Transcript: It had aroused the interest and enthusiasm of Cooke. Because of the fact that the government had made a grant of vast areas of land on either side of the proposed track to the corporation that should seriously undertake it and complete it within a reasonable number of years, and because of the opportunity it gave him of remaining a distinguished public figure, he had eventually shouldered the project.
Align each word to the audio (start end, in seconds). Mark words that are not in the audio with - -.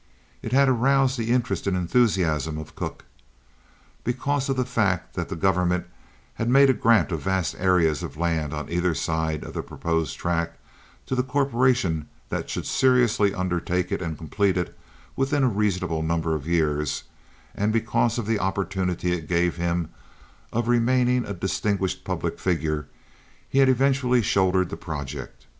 It 0.41 0.51
had 0.51 0.67
aroused 0.67 1.15
the 1.15 1.29
interest 1.29 1.67
and 1.67 1.77
enthusiasm 1.77 2.57
of 2.57 2.75
Cooke. 2.75 3.05
Because 4.03 4.49
of 4.49 4.55
the 4.57 4.65
fact 4.65 5.13
that 5.13 5.29
the 5.29 5.35
government 5.35 5.85
had 6.41 6.49
made 6.49 6.71
a 6.71 6.73
grant 6.73 7.11
of 7.11 7.21
vast 7.21 7.53
areas 7.59 8.01
of 8.01 8.17
land 8.17 8.51
on 8.51 8.67
either 8.67 8.95
side 8.95 9.43
of 9.43 9.53
the 9.53 9.61
proposed 9.61 10.17
track 10.17 10.57
to 11.05 11.13
the 11.13 11.21
corporation 11.21 12.07
that 12.29 12.49
should 12.49 12.65
seriously 12.65 13.31
undertake 13.35 13.91
it 13.91 14.01
and 14.01 14.17
complete 14.17 14.57
it 14.57 14.75
within 15.15 15.43
a 15.43 15.47
reasonable 15.47 16.01
number 16.01 16.33
of 16.33 16.47
years, 16.47 17.03
and 17.53 17.71
because 17.71 18.17
of 18.17 18.25
the 18.25 18.39
opportunity 18.39 19.11
it 19.11 19.27
gave 19.27 19.57
him 19.57 19.89
of 20.51 20.67
remaining 20.67 21.27
a 21.27 21.33
distinguished 21.35 22.03
public 22.03 22.39
figure, 22.39 22.87
he 23.47 23.59
had 23.59 23.69
eventually 23.69 24.23
shouldered 24.23 24.69
the 24.69 24.75
project. 24.77 25.45